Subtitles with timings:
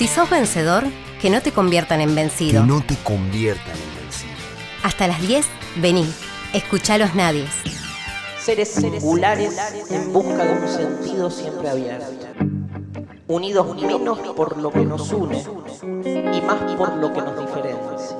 [0.00, 0.84] Si sos vencedor,
[1.20, 2.62] que no te conviertan en vencido.
[2.62, 4.32] Que no te conviertan en vencido.
[4.82, 5.44] Hasta las 10,
[5.76, 6.10] vení.
[6.54, 7.50] Escuchá los nadies.
[8.42, 9.58] Seres singulares
[9.90, 12.06] en busca de un sentido siempre abierto.
[13.28, 15.44] Unidos menos por lo que nos une
[16.02, 18.16] y más por lo que nos diferencia.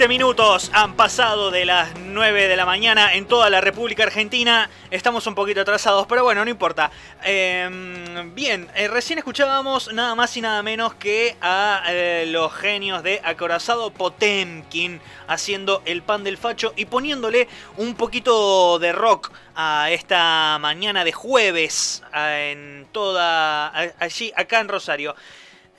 [0.00, 4.70] 20 minutos han pasado de las 9 de la mañana en toda la República Argentina.
[4.90, 6.90] Estamos un poquito atrasados, pero bueno, no importa.
[7.22, 13.02] Em, bien, eh, recién escuchábamos nada más y nada menos que a eh, los genios
[13.02, 17.46] de Acorazado Potemkin haciendo el pan del facho y poniéndole
[17.76, 25.14] un poquito de rock a esta mañana de jueves en toda allí acá en Rosario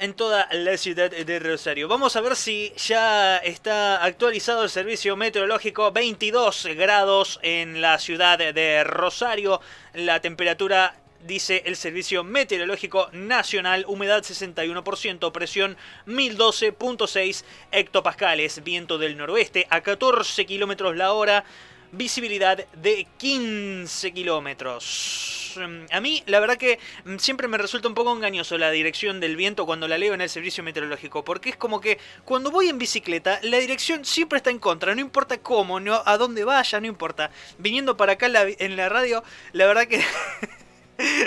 [0.01, 1.87] en toda la ciudad de Rosario.
[1.87, 5.91] Vamos a ver si ya está actualizado el servicio meteorológico.
[5.91, 9.61] 22 grados en la ciudad de Rosario.
[9.93, 10.95] La temperatura
[11.27, 15.77] dice el Servicio Meteorológico Nacional, humedad 61%, presión
[16.07, 21.45] 1012.6 hectopascales, viento del noroeste a 14 kilómetros la hora,
[21.91, 25.53] visibilidad de 15 kilómetros.
[25.57, 29.19] Mm, a mí, la verdad que mm, siempre me resulta un poco engañoso la dirección
[29.19, 32.69] del viento cuando la leo en el servicio meteorológico, porque es como que cuando voy
[32.69, 36.79] en bicicleta, la dirección siempre está en contra, no importa cómo, no, a dónde vaya,
[36.79, 37.31] no importa.
[37.57, 40.03] Viniendo para acá en la, radio, la verdad que...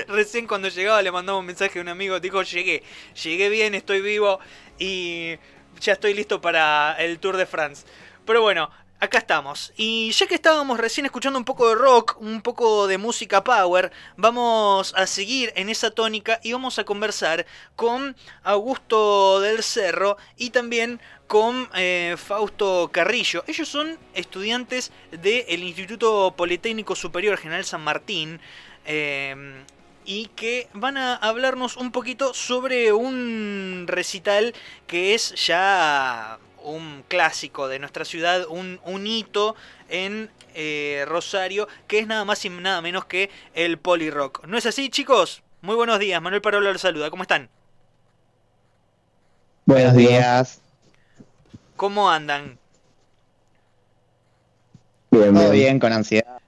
[0.07, 2.85] Recién cuando llegaba le mandaba un mensaje a un amigo, dijo, llegué,
[3.21, 4.39] llegué bien, estoy vivo
[4.79, 5.37] y
[5.81, 7.85] ya estoy listo para el Tour de France.
[8.25, 8.71] Pero bueno,
[9.01, 9.73] acá estamos.
[9.77, 13.93] Y ya que estábamos recién escuchando un poco de rock, un poco de música power,
[14.17, 20.51] vamos a seguir en esa tónica y vamos a conversar con Augusto del Cerro y
[20.51, 23.45] también con eh, Fausto Carrillo.
[23.47, 28.41] Ellos son estudiantes del Instituto Politécnico Superior General San Martín.
[28.87, 29.65] Eh,
[30.07, 34.55] y que van a hablarnos un poquito sobre un recital
[34.87, 39.55] que es ya un clásico de nuestra ciudad, un, un hito
[39.89, 44.47] en eh, Rosario, que es nada más y nada menos que el Rock.
[44.47, 45.43] ¿No es así, chicos?
[45.61, 47.49] Muy buenos días, Manuel Parola los saluda, ¿cómo están?
[49.67, 50.61] Buenos días.
[51.77, 52.59] ¿Cómo andan?
[55.11, 56.41] Bien, Todo bien, con ansiedad.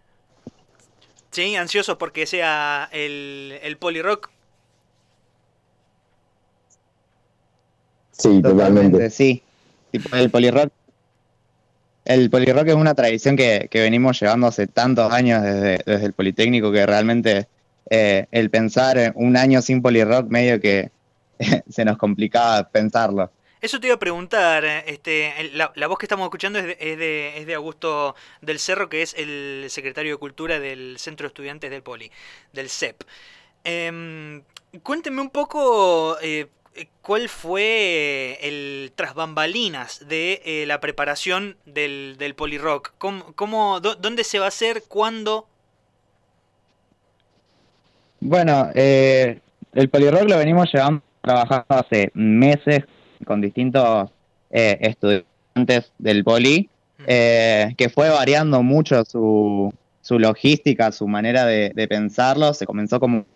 [1.30, 1.56] ¿Sí?
[1.56, 4.30] ¿Ansiosos porque sea el, el Rock?
[8.12, 9.10] Sí, totalmente.
[9.10, 9.42] Sí
[9.92, 10.30] el
[12.30, 17.48] polirock es una tradición que, venimos llevando hace tantos años desde, el Politécnico que realmente
[17.90, 20.90] eh, el pensar un año sin polirock medio que
[21.68, 23.30] se nos complicaba pensarlo.
[23.60, 27.46] Eso te iba a preguntar, eh, este, la, voz que estamos escuchando es de, es
[27.46, 31.82] de, Augusto del Cerro, que es el secretario de Cultura del Centro de Estudiantes del
[31.82, 32.10] Poli,
[32.52, 33.02] del CEP.
[33.64, 34.42] Em,
[34.82, 36.46] cuénteme un poco eh, eh,
[37.02, 42.94] ¿cuál fue el tras bambalinas de eh, la preparación del, del Polirock?
[42.98, 44.82] ¿Cómo, ¿Dónde se va a hacer?
[44.88, 45.46] ¿Cuándo?
[48.20, 49.40] Bueno, eh,
[49.72, 52.84] el Polirock lo venimos llevando trabajando hace meses
[53.24, 54.10] con distintos
[54.50, 56.70] estudiantes del Poli,
[57.06, 62.54] que fue variando mucho su, su logística, su manera de, de pensarlo.
[62.54, 63.26] Se comenzó como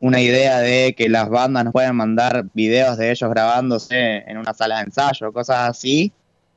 [0.00, 4.54] una idea de que las bandas nos pueden mandar videos de ellos grabándose en una
[4.54, 6.12] sala de ensayo, cosas así,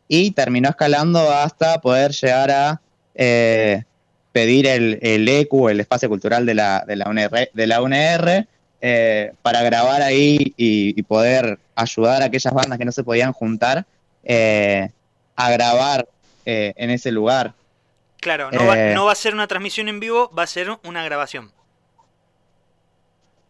[0.07, 2.81] y terminó escalando hasta poder llegar a
[3.16, 3.84] eh,
[4.31, 8.47] pedir el, el, ECU, el espacio cultural de la, de la UNR, de la UNR
[8.81, 13.85] eh, para grabar ahí y, poder ayudar a aquellas bandas que no se podían juntar
[14.23, 14.90] eh,
[15.35, 16.08] a grabar
[16.46, 17.53] en ese lugar.
[18.19, 21.03] Claro, no va, no va a ser una transmisión en vivo, va a ser una
[21.03, 21.52] grabación.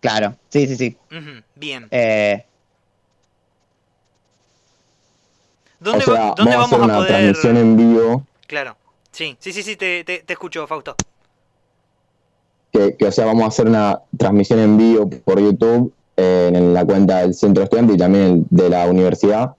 [0.01, 0.97] Claro, sí, sí, sí.
[1.55, 1.87] bien.
[1.91, 2.43] Eh,
[5.79, 8.25] ¿Dónde, ¿dónde vamos, a, hacer una transmisión en vivo?
[8.47, 8.75] Claro,
[9.11, 10.95] sí, sí, sí, sí, te, te, escucho, Fausto.
[12.71, 16.83] Que, o sea, vamos a hacer una transmisión en vivo por YouTube eh, en la
[16.83, 19.55] cuenta del Centro Estudiante y también de la universidad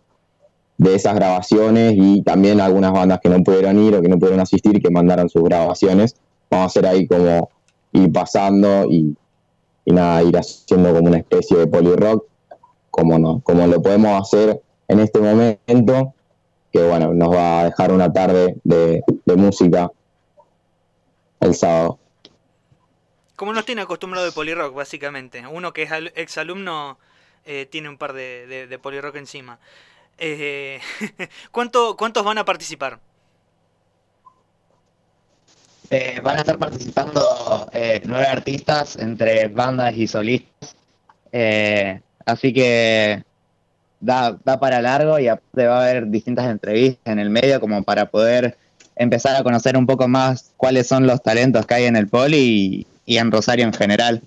[0.76, 4.40] de esas grabaciones y también algunas bandas que no pudieron ir o que no pudieron
[4.40, 6.16] asistir que mandaron sus grabaciones.
[6.50, 7.50] Vamos a hacer ahí como
[7.92, 9.14] ir pasando y
[9.84, 12.24] y nada, ir haciendo como una especie de polirock,
[12.90, 16.14] como, no, como lo podemos hacer en este momento,
[16.72, 19.02] que bueno, nos va a dejar una tarde de,
[19.36, 19.90] música
[21.40, 21.98] el sábado.
[23.36, 25.44] Como nos tiene acostumbrado de polirock, básicamente.
[25.46, 26.98] Uno que es exalumno
[27.44, 29.58] eh, tiene un par de, de, polirock encima.
[30.18, 30.80] Eh,
[31.50, 33.00] ¿cuánto, ¿Cuántos van a participar?
[35.90, 40.74] Eh, van a estar participando eh, nueve artistas entre bandas y solistas.
[41.32, 43.22] Eh, así que
[44.00, 47.82] da, da para largo y aparte va a haber distintas entrevistas en el medio como
[47.82, 48.56] para poder
[48.96, 52.86] empezar a conocer un poco más cuáles son los talentos que hay en el poli
[53.04, 54.22] y, en Rosario en general.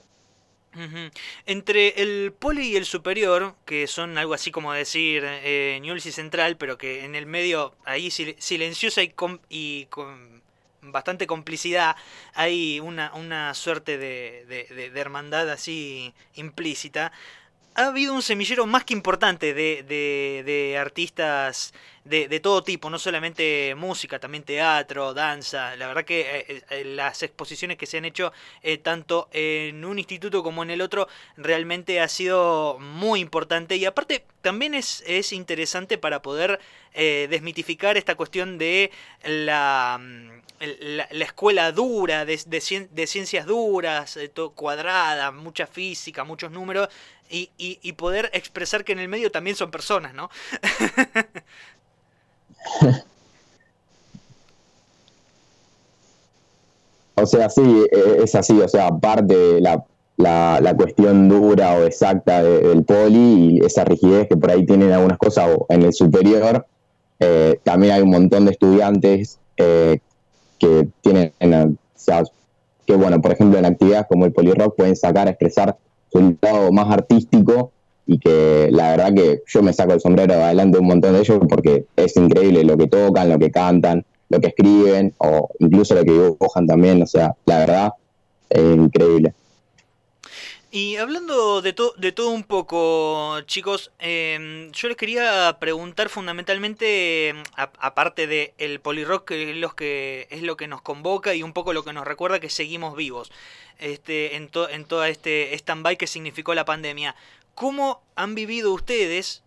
[1.46, 6.58] Entre el poli y el superior, que son algo así como decir eh, y Central,
[6.58, 10.20] pero que en el medio, ahí silenciosa y, con
[10.92, 11.96] bastante complicidad,
[12.34, 17.12] hay una, una suerte de, de, de hermandad así implícita.
[17.76, 21.74] Ha habido un semillero más que importante de, de, artistas
[22.06, 25.76] de, todo tipo, no solamente música, también teatro, danza.
[25.76, 28.32] La verdad que eh, eh, las exposiciones que se han hecho
[28.62, 33.86] eh, tanto en un instituto como en el otro realmente ha sido muy importante y
[33.86, 36.60] aparte también es, es interesante para poder
[36.96, 38.90] desmitificar esta cuestión de
[39.26, 40.00] la
[40.62, 42.40] la, escuela dura, de,
[42.90, 46.88] de, ciencias duras, todo cuadrada, mucha física, muchos números,
[47.30, 50.30] y, y, poder expresar que en el medio también son personas, ¿no?
[57.16, 59.84] o sea, sí, e, es así, o sea, aparte la,
[60.18, 64.92] la, la cuestión dura o exacta del poli y esa rigidez que por ahí tienen
[64.92, 66.66] algunas cosas o en el superior,
[67.20, 70.00] eh, también hay un montón de estudiantes eh,
[70.60, 72.24] que tienen, o sea,
[72.86, 75.78] que bueno, por ejemplo en actividades como el polirock pueden sacar a expresar
[76.12, 77.72] su lado más artístico
[78.08, 81.40] y que la verdad que yo me saco el sombrero adelante un montón de ellos
[81.50, 86.04] porque es increíble lo que tocan, lo que cantan, lo que escriben o incluso lo
[86.04, 87.94] que dibujan también, o sea, la verdad
[88.50, 89.34] es increíble.
[90.76, 97.44] Y hablando de, de todo un poco, chicos, em, yo les quería preguntar fundamentalmente, em,
[97.56, 101.54] aparte de el polirock, que es, lo que es lo que nos convoca y un
[101.54, 103.32] poco lo que nos recuerda que seguimos vivos
[103.80, 107.16] este, en, to, en todo este stand-by que significó la pandemia,
[107.56, 109.42] ¿cómo han vivido ustedes,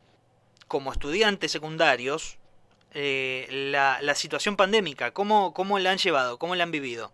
[0.66, 2.38] como estudiantes secundarios,
[2.94, 5.12] eh, la, situación pandémica?
[5.12, 6.38] ¿Cómo, ¿Cómo la han llevado?
[6.38, 7.12] ¿Cómo la han vivido?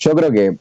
[0.00, 0.56] Yo creo que,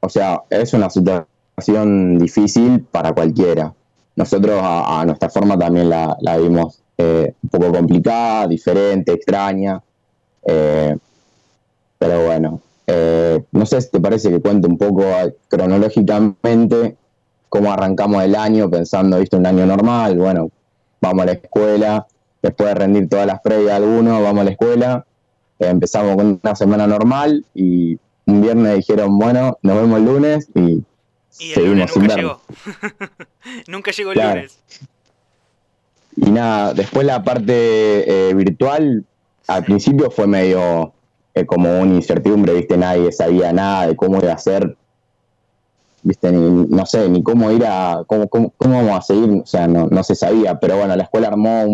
[0.00, 3.72] o sea, es una situación difícil para cualquiera.
[4.16, 9.80] Nosotros a, nuestra forma también la, vimos eh, un poco complicada, diferente, extraña.
[10.44, 10.96] Eh,
[11.98, 15.04] pero bueno, eh, no sé si te parece que cuente un poco
[15.48, 16.96] cronológicamente
[17.50, 20.50] cómo arrancamos el año pensando, viste, un año normal, bueno,
[21.02, 22.06] vamos a la escuela,
[22.40, 25.06] después de rendir todas las previas algunos, vamos a la escuela,
[25.58, 30.82] empezamos con una semana normal y un viernes dijeron, bueno, nos vemos el lunes y,
[31.40, 32.40] y el lunes nunca llegó.
[33.68, 34.58] nunca llegó el lunes.
[36.16, 39.04] Y nada, después la parte eh, virtual,
[39.46, 40.94] al principio fue medio
[41.38, 42.76] eh, como una incertidumbre, ¿viste?
[42.76, 44.76] Nadie sabía nada de cómo iba a ser,
[46.02, 46.30] ¿viste?
[46.32, 50.02] no sé, ni cómo ir a, cómo, cómo, vamos a seguir, o sea, no, no
[50.02, 51.64] se sabía, pero bueno, la escuela armó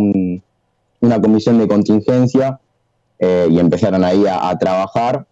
[1.01, 2.59] una comisión de contingencia
[3.19, 5.27] eh, y empezaron ahí a trabajar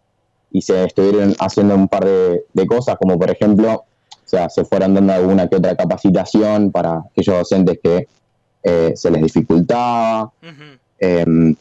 [0.52, 4.94] y se estuvieron haciendo un par de, cosas, como por ejemplo, o sea, se fueron
[4.94, 8.06] dando alguna que otra capacitación para aquellos docentes que
[8.62, 10.30] eh, se les dificultaba.
[10.98, 11.56] Em,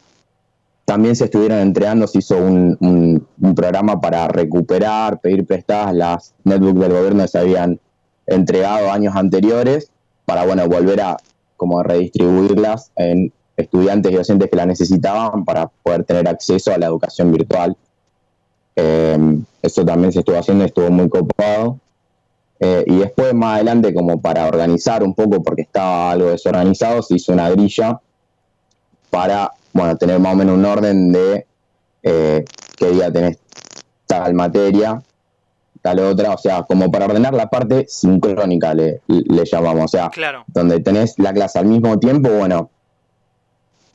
[0.86, 6.80] también se estuvieron entregando, se hizo un, un, programa para recuperar, pedir prestadas las netbooks
[6.80, 7.80] del gobierno que se habían
[8.28, 9.92] entregado años anteriores,
[10.26, 11.18] para bueno, volver a
[11.58, 16.88] como redistribuirlas en estudiantes y docentes que la necesitaban para poder tener acceso a la
[16.88, 17.78] educación virtual
[18.76, 21.80] eh, eso también se estuvo haciendo, estuvo muy copado.
[22.60, 27.16] Eh, y después, más adelante, como para organizar un poco, porque estaba algo desorganizado, se
[27.16, 28.00] hizo una grilla
[29.10, 31.46] para, bueno, tener más o menos un orden de
[32.04, 32.46] eh,
[32.78, 33.38] qué día tenés
[34.06, 35.02] tal materia,
[35.82, 40.12] tal otra, o sea, como para ordenar la parte sincrónica, le, le llamamos, o sea,
[40.48, 42.70] donde tenés la clase al mismo tiempo, bueno,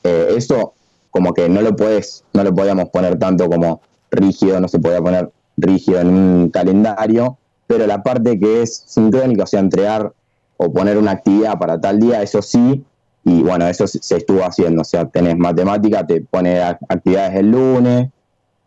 [0.03, 0.73] eh, eso
[1.11, 3.81] como que no lo puedes, no lo podíamos poner tanto como
[4.11, 9.43] rígido, no se podía poner rígido en un calendario, pero la parte que es sincrónica,
[9.43, 10.13] o sea, entregar
[10.57, 12.83] o poner una actividad para tal día, eso sí,
[13.27, 18.07] y bueno, eso se estuvo haciendo, o sea, tenés matemática, te pone actividades el lunes,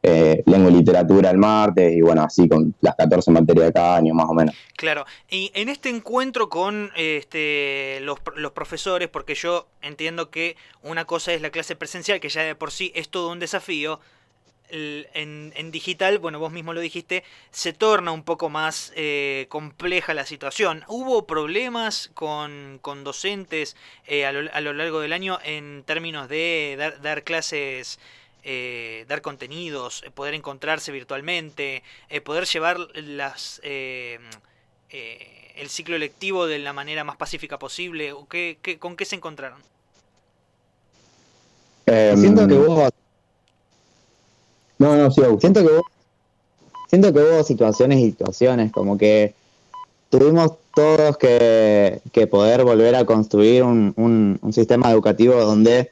[0.02, 3.97] eh, lengua y literatura el martes, y bueno, así con las 14 materias de cada
[3.97, 4.55] año, más o menos.
[4.76, 11.07] Claro, y en este encuentro con este, los, los profesores, porque yo entiendo que una
[11.07, 13.99] cosa es la clase presencial, que ya de por sí es todo un desafío,
[14.71, 20.15] en, en digital, bueno, vos mismo lo dijiste, se torna un poco más eh, compleja
[20.15, 20.85] la situación.
[20.89, 26.29] ¿Hubo problemas con, con docentes eh, a, lo, a lo largo del año en términos
[26.29, 27.99] de dar, dar clases,
[28.43, 33.61] eh, dar contenidos, poder encontrarse virtualmente, eh, poder llevar las...
[33.65, 34.19] eh,
[34.91, 38.12] eh, el ciclo lectivo de la manera más pacífica posible?
[38.12, 39.61] ¿O qué, qué- ¿Con qué se encontraron?
[41.87, 42.89] Em, Siento que hubo,
[44.81, 45.83] No, no, sí, siento que hubo,
[46.89, 49.35] siento que hubo situaciones y situaciones, como que
[50.09, 55.91] tuvimos todos que, que poder volver a construir un, un- un sistema educativo donde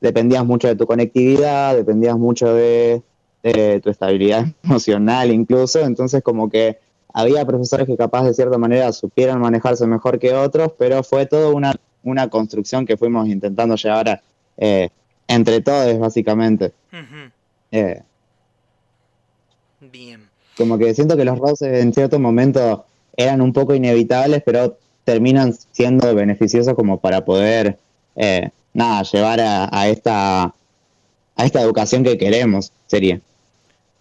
[0.00, 3.02] dependías mucho de tu conectividad, dependías mucho de,
[3.42, 6.78] de tu estabilidad emocional incluso, entonces como que
[7.12, 11.54] había profesores que capaz de cierta manera supieran manejarse mejor que otros, pero fue todo
[11.54, 14.22] una, una construcción que fuimos intentando llevar a,
[14.56, 14.88] eh,
[15.28, 16.72] entre todos básicamente.
[17.70, 18.02] Eh,
[19.90, 20.28] Bien.
[20.56, 22.86] como que siento que los roces en cierto momento
[23.16, 27.78] eran un poco inevitables, pero terminan siendo beneficiosos como para poder,
[28.16, 30.44] eh, nada, llevar a, a esta
[31.34, 33.20] a esta educación que queremos, sería.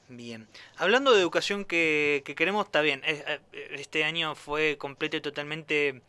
[0.10, 0.48] Bien.
[0.78, 3.02] Hablando de educación que, que queremos, está bien.
[3.06, 3.40] eh,
[3.74, 6.02] Este año fue completo y totalmente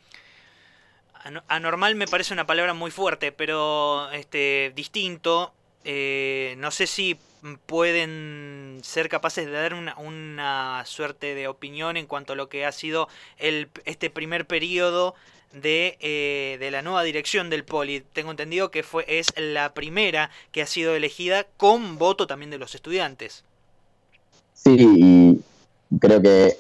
[1.25, 5.52] ano- anormal, me parece una palabra muy fuerte, pero este distinto.
[5.84, 7.18] Eh, no sé si
[7.66, 12.72] pueden ser capaces de dar una, suerte de opinión en cuanto a lo que ha
[12.72, 13.08] sido
[13.38, 15.14] este primer periodo
[15.52, 18.02] de, eh, de la nueva dirección del Poli.
[18.12, 22.58] Tengo entendido que fue, es la primera que ha sido elegida con voto también de
[22.58, 23.44] los estudiantes.
[24.54, 25.40] Sí, y
[25.98, 26.54] creo que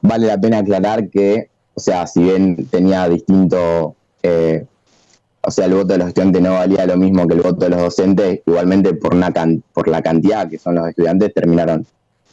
[0.00, 4.64] vale la pena aclarar que, o sea, si bien tenía distinto, eh,
[5.44, 7.70] o sea, el voto de los estudiantes no valía lo mismo que el voto de
[7.70, 11.84] los docentes, igualmente por, una can- por la cantidad que son los estudiantes terminaron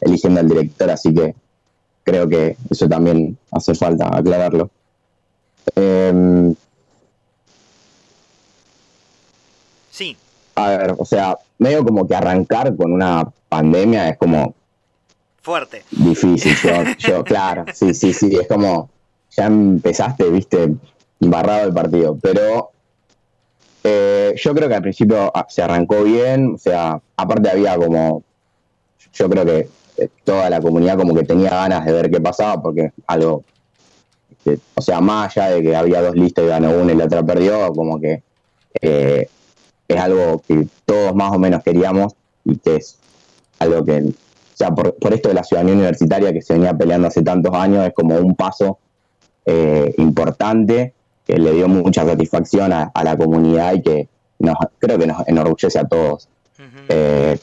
[0.01, 1.35] eligiendo al director, así que
[2.03, 4.69] creo que eso también hace falta aclararlo.
[5.75, 6.55] Em,
[9.91, 10.15] Sí,
[10.55, 14.53] a ver, o sea, medio como que arrancar con una pandemia es como
[15.41, 15.83] fuerte.
[15.91, 16.55] difícil.
[16.63, 18.89] Yo, yo, claro, sí, sí, sí, es como
[19.35, 20.73] ya empezaste, viste,
[21.19, 22.17] embarrado el partido.
[22.21, 22.71] Pero
[23.83, 28.23] eh, yo creo que al principio ah, se arrancó bien, o sea, aparte había como,
[29.13, 32.61] yo creo que eh, toda la comunidad como que tenía ganas de ver qué pasaba,
[32.61, 33.43] porque algo,
[34.43, 37.05] que, o sea, más allá de que había dos listas y ganó una y la
[37.05, 38.23] otra perdió, como que
[38.81, 39.27] eh,
[39.87, 42.13] es algo que todos más o menos queríamos
[42.45, 42.97] y que es
[43.59, 47.07] algo que o sea, por, por esto de la ciudadanía universitaria que se venía peleando
[47.07, 48.77] hace tantos años, es como un paso
[49.45, 50.93] eh, importante
[51.29, 54.09] que le dio mucha satisfacción a, a la comunidad y que
[54.39, 56.27] nos, creo que nos enorgullece a todos.
[56.89, 57.37] Eh,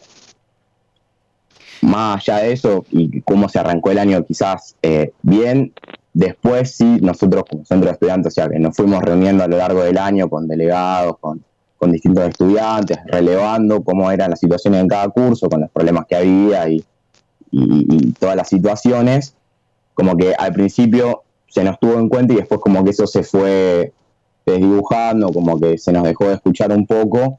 [1.83, 5.73] más allá de eso y cómo se arrancó el año quizás eh, bien,
[6.15, 9.57] después sí, nosotros como centro de estudiantes, o sea, que nos fuimos reuniendo a lo
[9.59, 11.45] largo del año con delegados, con,
[11.79, 16.17] con distintos estudiantes, relevando cómo eran las situaciones en cada curso, con los problemas que
[16.17, 16.85] había y,
[17.53, 19.35] y- y todas las situaciones,
[19.95, 21.23] como que al principio
[21.57, 23.91] se nos tuvo en cuenta y después como que eso se fue
[24.45, 27.39] desdibujando, como que se nos dejó de escuchar un poco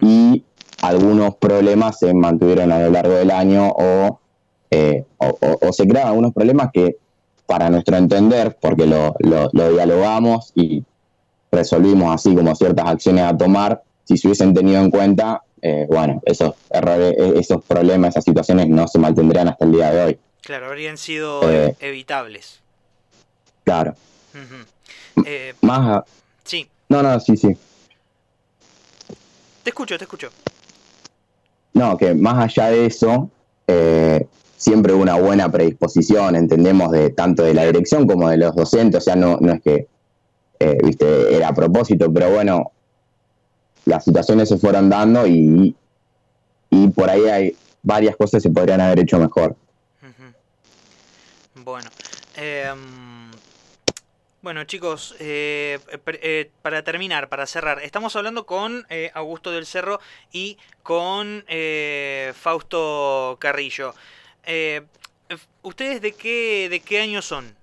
[0.00, 0.42] y
[0.80, 4.20] algunos problemas se mantuvieron a lo largo del año o,
[4.70, 6.96] eh, o, o- o se crearon algunos problemas que
[7.46, 10.82] para nuestro entender, porque lo, lo- lo dialogamos y
[11.52, 16.22] resolvimos así como ciertas acciones a tomar, si se hubiesen tenido en cuenta, eh, bueno,
[16.24, 20.18] esos errores, eh, esos problemas, esas situaciones no se mantendrían hasta el día de hoy.
[20.42, 21.74] Claro, habrían sido Eh.
[21.80, 22.60] evitables.
[23.68, 23.94] Claro.
[25.26, 26.04] Eh, Más a-
[26.42, 27.54] sí, No, no, sí, sí.
[29.62, 30.30] te escucho, te escucho.
[31.74, 33.30] No, que más allá de eso,
[33.66, 38.56] eh, siempre hubo una buena predisposición, entendemos, de tanto de la dirección como de los
[38.56, 39.86] docentes, o sea, no, no es que,
[40.60, 42.72] eh, viste, era a propósito, pero bueno,
[43.84, 45.76] las situaciones se fueron dando y,
[46.70, 49.54] y por ahí hay varias cosas que se podrían haber hecho mejor.
[51.54, 51.90] Bueno,
[52.36, 53.30] em,
[54.42, 60.00] bueno chicos, eh, eh, para terminar, para cerrar, estamos hablando con eh, Augusto del Cerro
[60.32, 63.94] y con eh, Fausto Carrillo.
[64.44, 64.82] Eh,
[65.62, 67.54] ¿Ustedes de qué, de qué año son?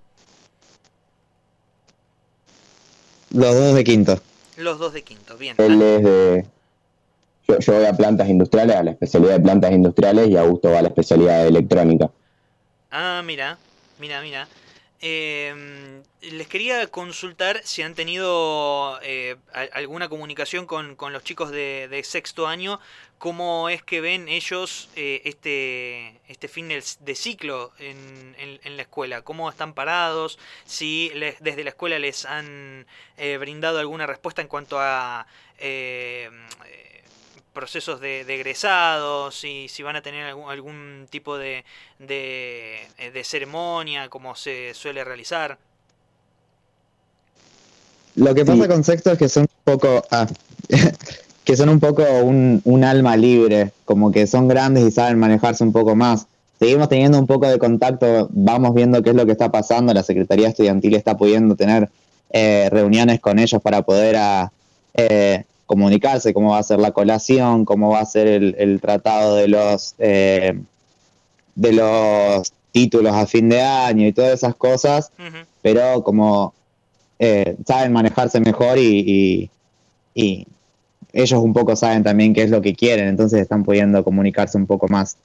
[3.30, 4.20] Los dos de quinto.
[4.56, 5.56] Los dos de quinto, bien.
[5.58, 6.46] Él es de...
[7.48, 10.78] Yo, yo voy a plantas industriales, a la especialidad de plantas industriales, y Augusto va
[10.78, 12.10] a la especialidad de electrónica.
[12.90, 13.58] Ah, mira,
[13.98, 14.48] mira, mira.
[15.00, 19.36] Eh, les quería consultar si han tenido eh,
[19.72, 22.80] alguna comunicación con, con los chicos de, de sexto año,
[23.18, 29.22] cómo es que ven ellos eh, este, este fin de, ciclo en, en- la escuela,
[29.22, 32.86] cómo están parados, si les- desde la escuela les han
[33.16, 35.26] eh, brindado alguna respuesta en cuanto a
[35.58, 36.28] eh,
[37.56, 41.64] procesos de, de egresados, si, si van a tener algún, algún tipo de,
[41.98, 45.56] de, eh, de ceremonia, como se suele realizar.
[48.14, 48.68] Lo que pasa Sí.
[48.68, 50.26] con sexto es que son un poco, ah,
[51.44, 55.64] que son un poco un, un alma libre, como que son grandes y saben manejarse
[55.64, 56.26] un poco más.
[56.58, 60.02] Seguimos teniendo un poco de contacto, vamos viendo qué es lo que está pasando, la
[60.02, 61.88] Secretaría Estudiantil está pudiendo tener
[62.30, 64.52] eh, reuniones con ellos para poder ah,
[64.94, 69.34] eh, comunicarse, cómo va a ser la colación, cómo va a ser el, el tratado
[69.36, 70.58] de los, eh,
[71.54, 75.10] de los títulos a fin de año y todas esas cosas
[75.62, 76.52] pero como
[77.18, 79.50] eh, saben manejarse mejor y, y-
[80.14, 80.46] y
[81.12, 84.66] ellos un poco saben también qué es lo que quieren, entonces están pudiendo comunicarse un
[84.66, 85.16] poco más.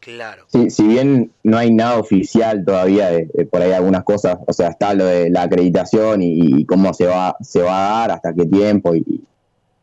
[0.00, 0.44] Claro.
[0.52, 4.52] Sí, si bien no hay nada oficial todavía de, de por ahí algunas cosas, o
[4.52, 8.10] sea, está lo de la acreditación y, y cómo se va, se va a dar,
[8.12, 9.22] hasta qué tiempo y,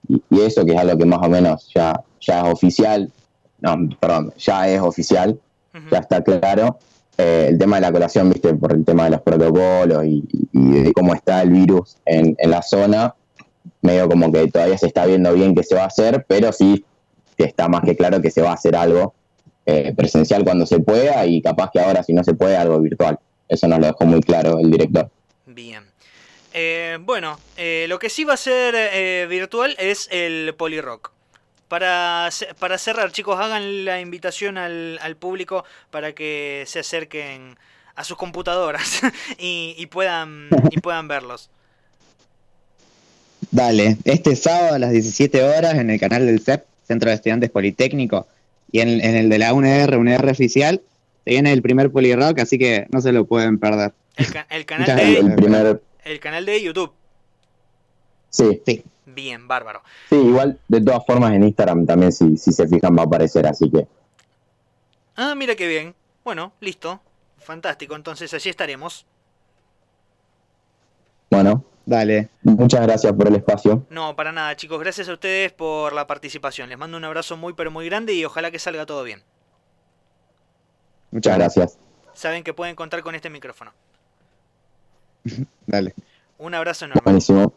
[0.08, 3.12] y- y eso que es algo que más o menos ya, ya es oficial,
[3.62, 5.40] no, perdón, ya es oficial,
[5.92, 6.78] ya está claro.
[7.18, 10.70] Eh, el tema de la colación, viste, por el tema de los protocolos y, y
[10.82, 13.14] de cómo está el virus en, en la zona,
[13.82, 16.84] medio como que todavía se está viendo bien qué se va a hacer, pero sí
[17.38, 19.14] que está más que claro que se va a hacer algo
[19.66, 23.18] eh, presencial cuando se pueda y capaz que ahora si no se puede algo virtual.
[23.48, 25.10] Eso nos lo dejó muy claro el director.
[25.46, 25.84] Bien.
[26.54, 31.12] Eh, bueno, eh, lo que sí va a ser eh, virtual es el Polirock.
[31.68, 32.30] Para,
[32.60, 37.58] para cerrar, chicos, hagan la invitación al, al público para que se acerquen
[37.96, 39.02] a sus computadoras
[39.40, 41.50] y, y puedan, y puedan verlos.
[43.52, 47.50] Dale, este sábado a las 17 horas en el canal del CEP, Centro de Estudiantes
[47.50, 48.28] Politécnico,
[48.72, 50.82] y en, en el de la UNR, UNR oficial,
[51.24, 53.94] se viene el primer Polirock, así que no se lo pueden perder.
[54.16, 56.94] El, ca- el canal de, el primer, el canal de YouTube.
[58.30, 59.82] sí, Sí, Bien, bárbaro.
[60.10, 63.46] sí, igual de todas formas en Instagram también si, si se fijan va a aparecer,
[63.46, 63.88] así que
[65.16, 65.94] Ah, mira qué bien.
[66.24, 67.00] Bueno, listo.
[67.38, 67.96] Fantástico.
[67.96, 69.06] Entonces allí estaremos.
[71.30, 72.30] bueno, dale.
[72.44, 73.86] muchas gracias por el espacio.
[73.90, 74.80] No, para nada, chicos.
[74.80, 76.70] Gracias a ustedes por la participación.
[76.70, 79.22] Les mando un abrazo muy, pero muy grande y ojalá que salga todo bien.
[81.12, 81.78] Muchas gracias.
[82.14, 83.72] Saben que pueden contar con este micrófono.
[85.66, 85.94] Dale.
[86.38, 87.02] Un abrazo enorme.
[87.04, 87.54] Buenísimo.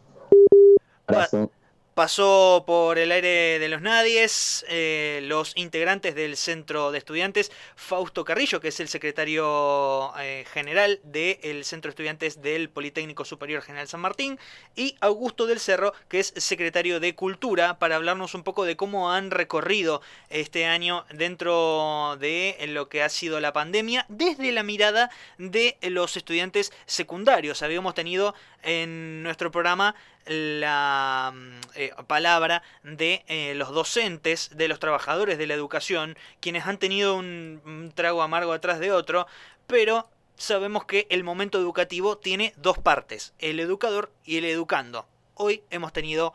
[1.07, 1.51] Abrazo.
[1.97, 8.23] Pasó por el aire de los nadies eh, los integrantes del centro de estudiantes, Fausto
[8.23, 13.87] Carrillo, que es el secretario eh, general del centro de estudiantes del Politécnico Superior General
[13.87, 14.37] San Martín,
[14.75, 19.11] y Augusto del Cerro, que es secretario de Cultura, para hablarnos un poco de cómo
[19.11, 25.09] han recorrido este año dentro de lo que ha sido la pandemia, desde la mirada
[25.39, 27.63] de los estudiantes secundarios.
[27.63, 28.35] Habíamos tenido
[28.67, 35.47] en nuestro programa la mm, eh, palabra de eh, los docentes, de los trabajadores de
[35.47, 39.25] la educación, quienes han tenido un, trago amargo atrás de otro,
[39.67, 45.07] pero sabemos que el momento educativo tiene dos partes, el educador y el educando.
[45.33, 46.33] Hoy hemos tenido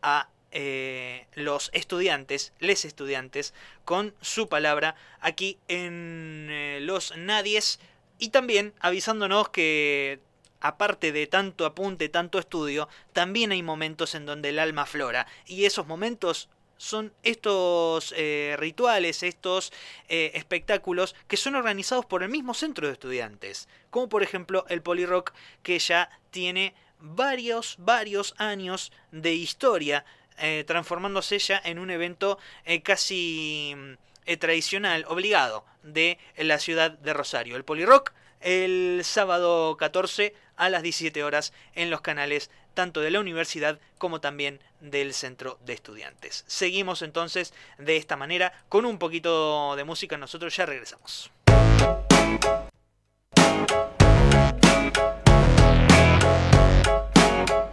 [0.00, 3.52] a eh, los estudiantes, les estudiantes,
[3.84, 7.78] con su palabra aquí en los nadies
[8.18, 10.20] y también avisándonos que
[10.64, 15.26] aparte de tanto apunte, tanto estudio, también hay momentos en donde el alma flora.
[15.46, 16.48] Y esos momentos
[16.78, 19.74] son estos eh, rituales, estos
[20.08, 23.68] eh, espectáculos que son organizados por el mismo centro de estudiantes.
[23.90, 30.06] Como por ejemplo el Polirock, que ya tiene varios, varios años de historia,
[30.38, 32.38] eh, transformándose ya en un evento
[32.82, 33.76] casi
[34.24, 37.56] eh, tradicional, obligado, de la ciudad de Rosario.
[37.56, 43.20] El Polirock el sábado 14 a las 17 horas en los canales tanto de la
[43.20, 46.44] universidad como también del centro de estudiantes.
[46.46, 51.30] Seguimos entonces de esta manera con un poquito de música, nosotros ya regresamos.